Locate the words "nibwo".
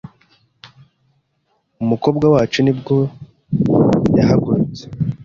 2.63-2.95